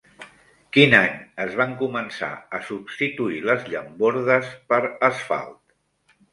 Quin 0.77 0.95
any 0.99 1.11
es 1.45 1.53
van 1.59 1.75
començar 1.81 2.31
a 2.59 2.63
substituir 2.71 3.45
les 3.51 3.71
llambordes 3.75 4.51
per 4.75 4.83
asfalt? 5.13 5.65